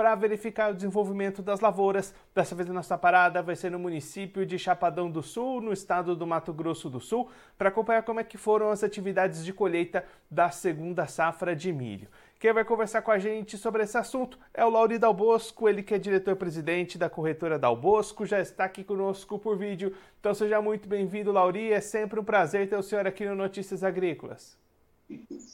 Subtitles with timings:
[0.00, 2.14] para verificar o desenvolvimento das lavouras.
[2.34, 6.16] Dessa vez a nossa parada vai ser no município de Chapadão do Sul, no estado
[6.16, 7.28] do Mato Grosso do Sul,
[7.58, 12.08] para acompanhar como é que foram as atividades de colheita da segunda safra de milho.
[12.38, 15.92] Quem vai conversar com a gente sobre esse assunto é o Lauri Dalbosco, ele que
[15.92, 19.94] é diretor-presidente da corretora Dalbosco, já está aqui conosco por vídeo.
[20.18, 21.74] Então seja muito bem-vindo, Lauri.
[21.74, 24.56] É sempre um prazer ter o senhor aqui no Notícias Agrícolas.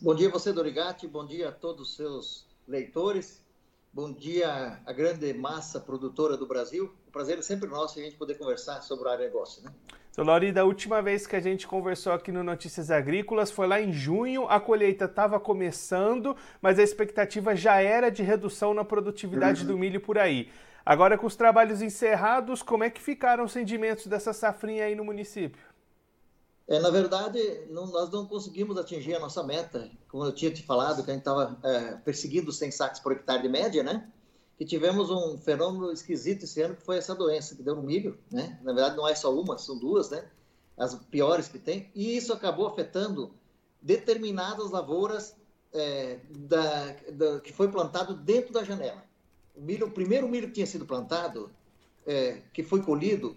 [0.00, 1.08] Bom dia você, Dorigati.
[1.08, 3.47] Bom dia a todos os seus leitores.
[3.92, 6.94] Bom dia à grande massa produtora do Brasil.
[7.06, 9.72] O prazer é sempre nosso a gente poder conversar sobre o negócio, né?
[10.10, 13.80] Então, Lauri, da última vez que a gente conversou aqui no Notícias Agrícolas foi lá
[13.80, 19.62] em junho, a colheita estava começando, mas a expectativa já era de redução na produtividade
[19.62, 19.68] uhum.
[19.68, 20.50] do milho por aí.
[20.84, 25.04] Agora, com os trabalhos encerrados, como é que ficaram os rendimentos dessa safrinha aí no
[25.04, 25.60] município?
[26.68, 30.62] É, na verdade, não, nós não conseguimos atingir a nossa meta, como eu tinha te
[30.62, 34.06] falado, que a gente estava é, perseguindo 100 sacos por hectare de média, né?
[34.58, 38.18] que tivemos um fenômeno esquisito esse ano, que foi essa doença que deu no milho,
[38.28, 38.58] né?
[38.64, 40.24] Na verdade, não é só uma, são duas, né?
[40.76, 41.88] As piores que tem.
[41.94, 43.32] E isso acabou afetando
[43.80, 45.36] determinadas lavouras
[45.72, 49.04] é, da, da, que foi plantado dentro da janela.
[49.54, 51.48] O, milho, o primeiro milho que tinha sido plantado,
[52.04, 53.36] é, que foi colhido,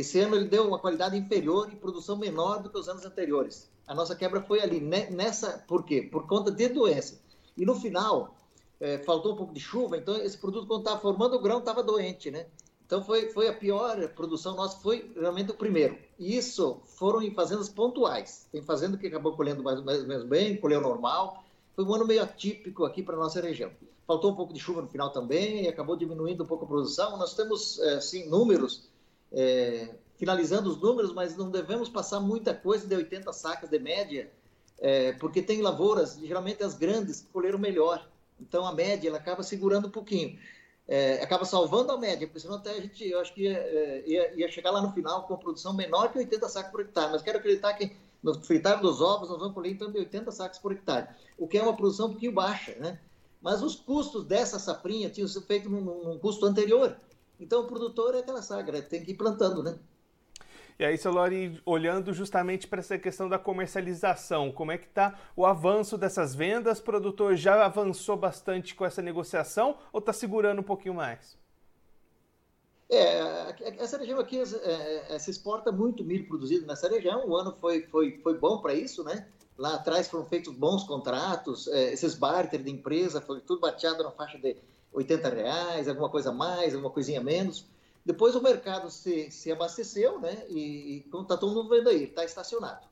[0.00, 3.68] esse ano ele deu uma qualidade inferior e produção menor do que os anos anteriores.
[3.84, 6.02] A nossa quebra foi ali, nessa, por quê?
[6.02, 7.20] Por conta de doença.
[7.56, 8.36] E no final,
[8.78, 11.82] é, faltou um pouco de chuva, então esse produto, quando estava formando o grão, estava
[11.82, 12.46] doente, né?
[12.86, 15.98] Então foi, foi a pior produção nossa, foi realmente o primeiro.
[16.16, 18.46] E isso foram em fazendas pontuais.
[18.52, 21.44] Tem fazenda que acabou colhendo mais ou menos bem, colheu normal.
[21.74, 23.70] Foi um ano meio atípico aqui para a nossa região.
[24.06, 27.18] Faltou um pouco de chuva no final também acabou diminuindo um pouco a produção.
[27.18, 28.87] Nós temos, é, sim, números,
[29.32, 34.30] é, finalizando os números, mas não devemos passar muita coisa de 80 sacas de média,
[34.78, 38.06] é, porque tem lavouras, geralmente as grandes, que colheram melhor.
[38.40, 40.38] Então a média ela acaba segurando um pouquinho.
[40.86, 44.04] É, acaba salvando a média, porque senão até a gente, eu acho que ia, é,
[44.06, 47.12] ia, ia, chegar lá no final com produção menor que 80 sacos por hectare.
[47.12, 50.58] Mas quero acreditar que no fritar dos ovos nós vamos colher então de 80 sacos
[50.58, 52.98] por hectare, o que é uma produção um pouquinho baixa, né?
[53.40, 56.96] Mas os custos dessa safrinha tinham sido feitos num, num custo anterior.
[57.40, 59.78] Então o produtor é aquela sagra, tem que ir plantando, né?
[60.78, 65.18] E aí, seu Lori, olhando justamente para essa questão da comercialização, como é que está
[65.34, 66.78] o avanço dessas vendas?
[66.78, 71.36] O produtor já avançou bastante com essa negociação ou está segurando um pouquinho mais?
[72.88, 77.28] É, essa região aqui é, é, se exporta muito milho produzido nessa região.
[77.28, 79.26] O ano foi, foi, foi bom para isso, né?
[79.58, 84.12] Lá atrás foram feitos bons contratos, é, esses barter de empresa, foi tudo bateado na
[84.12, 84.56] faixa de
[84.92, 87.66] 80 reais, alguma coisa mais, alguma coisinha menos.
[88.04, 90.44] Depois o mercado se, se abasteceu, né?
[90.48, 92.86] E, está todo mundo vendo aí, está estacionado.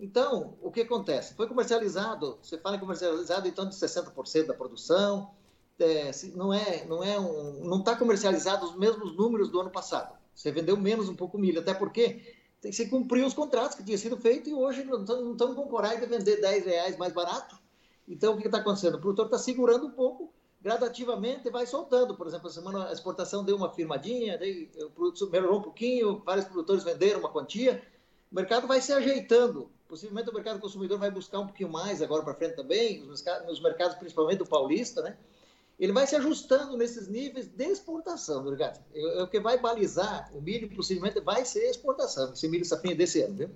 [0.00, 1.34] Então, o que acontece?
[1.34, 5.30] Foi comercializado, você fala comercializado então de 60% da produção,
[5.78, 10.16] é, não é, não é um, não está comercializado os mesmos números do ano passado.
[10.34, 14.16] Você vendeu menos um pouco milho, até porque você cumpriu os contratos que tinha sido
[14.16, 17.58] feito e hoje não estamos com coragem de vender 10 reais mais barato.
[18.08, 18.94] Então, o que está acontecendo?
[18.96, 22.16] O produtor está segurando um pouco gradativamente vai soltando.
[22.16, 26.22] Por exemplo, a semana a exportação deu uma firmadinha, daí o produto melhorou um pouquinho,
[26.24, 27.82] vários produtores venderam uma quantia.
[28.30, 29.70] O mercado vai se ajeitando.
[29.88, 33.96] Possivelmente o mercado consumidor vai buscar um pouquinho mais agora para frente também, nos mercados,
[33.98, 35.18] principalmente o paulista, né?
[35.78, 38.82] Ele vai se ajustando nesses níveis de exportação, obrigado.
[39.20, 43.34] O que vai balizar o milho, possivelmente, vai ser exportação, esse milho safrinha desse ano,
[43.34, 43.50] viu?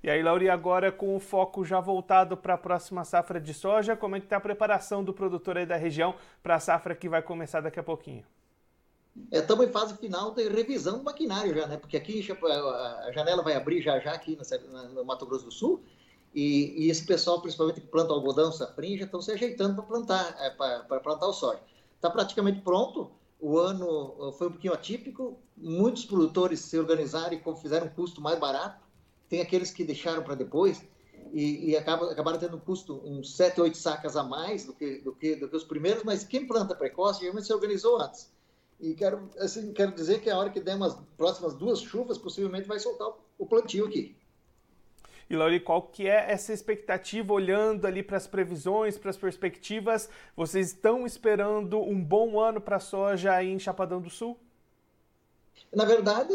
[0.00, 3.96] E aí, Lauri, agora com o foco já voltado para a próxima safra de soja,
[3.96, 7.08] como é que está a preparação do produtor aí da região para a safra que
[7.08, 8.24] vai começar daqui a pouquinho?
[9.32, 11.76] Estamos é, em fase final de revisão do maquinário já, né?
[11.76, 14.38] Porque aqui a janela vai abrir já já aqui
[14.94, 15.82] no Mato Grosso do Sul
[16.32, 20.36] e, e esse pessoal, principalmente que planta algodão, safrinha, já estão se ajeitando para plantar,
[20.38, 21.60] é, para plantar o soja.
[21.96, 23.10] Está praticamente pronto.
[23.40, 25.40] O ano foi um pouquinho atípico.
[25.56, 28.87] Muitos produtores se organizaram e fizeram um custo mais barato
[29.28, 30.82] tem aqueles que deixaram para depois
[31.32, 34.98] e, e acaba, acabaram tendo um custo, uns 7, 8 sacas a mais do que,
[34.98, 38.32] do, que, do que os primeiros, mas quem planta precoce geralmente se organizou antes.
[38.80, 42.68] E quero, assim, quero dizer que a hora que der umas próximas duas chuvas, possivelmente
[42.68, 44.16] vai soltar o plantio aqui.
[45.28, 50.08] E Lauri, qual que é essa expectativa olhando ali para as previsões, para as perspectivas?
[50.34, 54.38] Vocês estão esperando um bom ano para a soja aí em Chapadão do Sul?
[55.74, 56.32] Na verdade,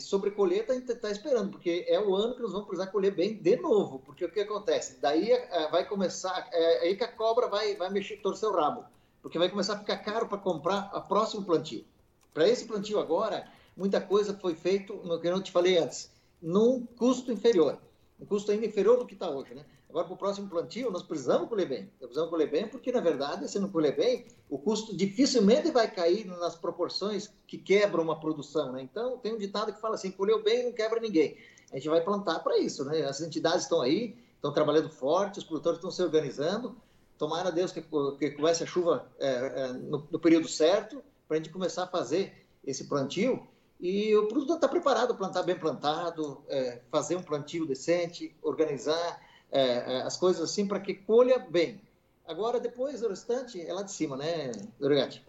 [0.00, 3.34] sobre colher está tá esperando, porque é o ano que nós vamos precisar colher bem
[3.34, 3.98] de novo.
[4.00, 4.98] Porque o que acontece?
[5.00, 8.52] Daí é, vai começar, é, é aí que a cobra vai, vai mexer, torcer o
[8.52, 8.84] rabo,
[9.20, 11.84] porque vai começar a ficar caro para comprar a próximo plantio.
[12.32, 16.10] Para esse plantio agora, muita coisa foi feito, no que eu te falei antes,
[16.40, 17.78] num custo inferior,
[18.22, 19.64] um custo ainda inferior do que está hoje, né?
[19.90, 21.82] Agora, para o próximo plantio, nós precisamos colher bem.
[22.00, 25.90] Nós precisamos colher bem porque, na verdade, se não colher bem, o custo dificilmente vai
[25.90, 28.72] cair nas proporções que quebram uma produção.
[28.72, 28.82] Né?
[28.82, 31.36] Então, tem um ditado que fala assim, colheu bem não quebra ninguém.
[31.72, 32.84] A gente vai plantar para isso.
[32.84, 33.02] Né?
[33.02, 36.76] As entidades estão aí, estão trabalhando forte, os produtores estão se organizando.
[37.18, 41.36] Tomara a Deus que, que comece a chuva é, é, no, no período certo, para
[41.36, 43.46] a gente começar a fazer esse plantio.
[43.82, 49.20] E o produtor está preparado, plantar bem plantado, é, fazer um plantio decente, organizar
[49.50, 51.80] é, é, as coisas assim para que colha bem.
[52.24, 55.26] Agora, depois, o restante é lá de cima, né, Dorigati?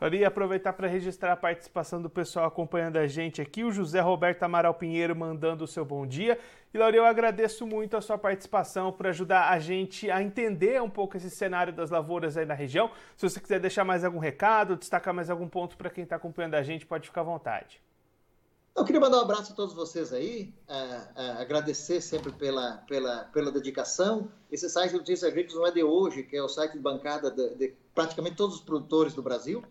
[0.00, 4.42] Eu aproveitar para registrar a participação do pessoal acompanhando a gente aqui, o José Roberto
[4.42, 6.38] Amaral Pinheiro mandando o seu bom dia.
[6.74, 10.88] E Lauri, eu agradeço muito a sua participação por ajudar a gente a entender um
[10.88, 12.90] pouco esse cenário das lavouras aí na região.
[13.14, 16.54] Se você quiser deixar mais algum recado, destacar mais algum ponto para quem está acompanhando
[16.54, 17.82] a gente, pode ficar à vontade.
[18.74, 20.74] Eu queria mandar um abraço a todos vocês aí, é,
[21.14, 24.30] é, agradecer sempre pela, pela, pela dedicação.
[24.50, 27.30] Esse site de Notícias Agrícolas não é de hoje, que é o site de bancada
[27.30, 29.62] de, de praticamente todos os produtores do Brasil,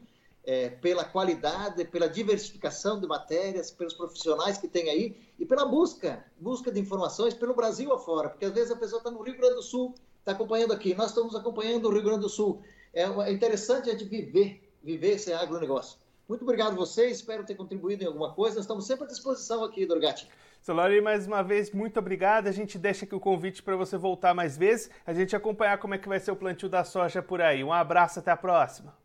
[0.43, 6.25] é, pela qualidade, pela diversificação de matérias, pelos profissionais que tem aí e pela busca,
[6.39, 9.55] busca de informações pelo Brasil afora, porque às vezes a pessoa está no Rio Grande
[9.55, 12.61] do Sul, está acompanhando aqui, nós estamos acompanhando o Rio Grande do Sul.
[12.93, 15.99] É, é interessante a gente viver, viver esse agronegócio.
[16.27, 18.55] Muito obrigado a vocês, espero ter contribuído em alguma coisa.
[18.55, 20.27] Nós estamos sempre à disposição aqui, Dorgatti.
[20.61, 22.47] Solari, mais uma vez, muito obrigado.
[22.47, 25.95] A gente deixa aqui o convite para você voltar mais vezes, a gente acompanhar como
[25.95, 27.63] é que vai ser o plantio da soja por aí.
[27.63, 29.00] Um abraço, até a próxima.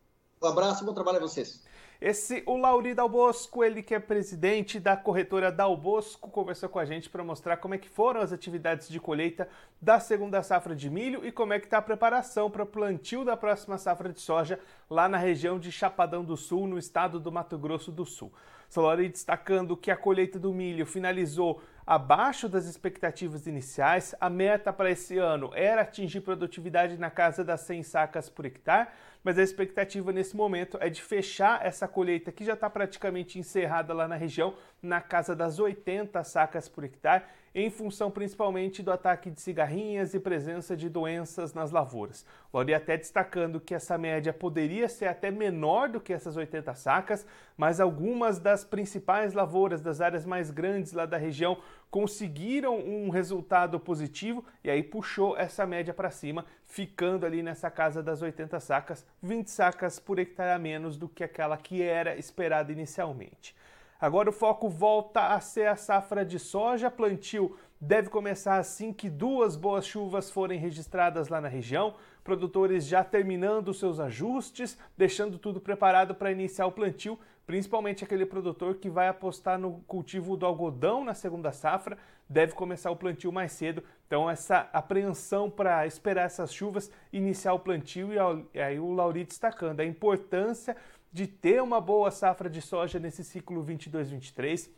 [0.47, 1.61] Um abraço, bom trabalho a vocês.
[2.01, 7.11] Esse, o Lauri Dalbosco, ele que é presidente da corretora Dalbosco, conversou com a gente
[7.11, 9.49] para mostrar como é que foram as atividades de colheita
[9.83, 13.25] da segunda safra de milho e como é que está a preparação para o plantio
[13.25, 17.33] da próxima safra de soja lá na região de Chapadão do Sul, no estado do
[17.33, 18.33] Mato Grosso do Sul.
[18.77, 24.15] Solari destacando que a colheita do milho finalizou abaixo das expectativas iniciais.
[24.21, 28.89] A meta para esse ano era atingir produtividade na casa das 100 sacas por hectare,
[29.25, 33.95] mas a expectativa nesse momento é de fechar essa colheita que já está praticamente encerrada
[33.95, 34.53] lá na região,
[34.83, 37.25] na casa das 80 sacas por hectare,
[37.59, 42.27] em função principalmente do ataque de cigarrinhas e presença de doenças nas lavouras.
[42.53, 47.27] Lori até destacando que essa média poderia ser até menor do que essas 80 sacas,
[47.57, 51.57] mas algumas das principais lavouras das áreas mais grandes lá da região
[51.91, 58.03] conseguiram um resultado positivo e aí puxou essa média para cima, ficando ali nessa casa
[58.03, 62.71] das 80 sacas, 20 sacas por hectare a menos do que aquela que era esperada
[62.71, 63.57] inicialmente.
[64.01, 66.91] Agora o foco volta a ser a safra de soja.
[66.91, 71.95] Plantio deve começar assim que duas boas chuvas forem registradas lá na região.
[72.23, 78.75] Produtores já terminando seus ajustes, deixando tudo preparado para iniciar o plantio, principalmente aquele produtor
[78.75, 81.97] que vai apostar no cultivo do algodão na segunda safra,
[82.29, 83.85] deve começar o plantio mais cedo.
[84.07, 88.11] Então, essa apreensão para esperar essas chuvas, iniciar o plantio,
[88.53, 90.77] e aí o Lauri destacando a importância
[91.13, 94.69] de ter uma boa safra de soja nesse ciclo 22-23,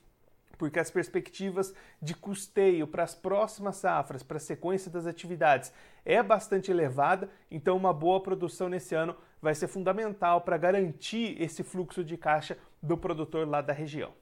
[0.59, 1.73] porque as perspectivas
[2.03, 5.73] de custeio para as próximas safras, para a sequência das atividades,
[6.05, 11.63] é bastante elevada, então uma boa produção nesse ano vai ser fundamental para garantir esse
[11.63, 14.13] fluxo de caixa do produtor lá da região.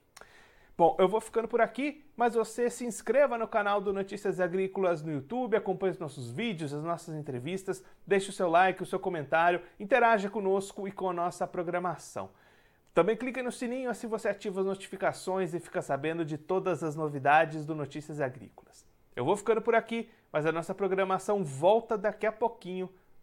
[0.79, 5.03] Bom, eu vou ficando por aqui, mas você se inscreva no canal do Notícias Agrícolas
[5.03, 9.01] no YouTube, acompanhe os nossos vídeos, as nossas entrevistas, deixe o seu like, o seu
[9.01, 12.29] comentário, interaja conosco e com a nossa programação.
[12.93, 16.95] Também clique no sininho assim você ativa as notificações e fica sabendo de todas as
[16.95, 18.87] novidades do Notícias Agrícolas.
[19.15, 22.91] Eu vou ficando por aqui, mas a nossa programação volta daqui a pouquinho.